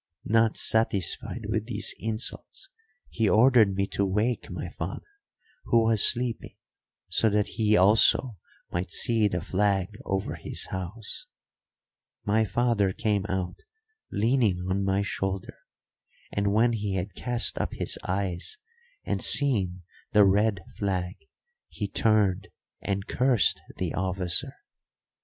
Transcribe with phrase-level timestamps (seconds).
[0.25, 2.69] Not satisfied with these insults,
[3.07, 5.05] he ordered me to wake my father,
[5.65, 6.55] who was sleeping,
[7.07, 8.35] so that he also
[8.71, 11.27] might see the flag over his house.
[12.25, 13.59] My father came out
[14.11, 15.59] leaning on my shoulder,
[16.31, 18.57] and when he had cast up his eyes
[19.05, 19.83] and seen
[20.13, 21.15] the red flag
[21.67, 22.47] he turned
[22.81, 24.55] and cursed the officer.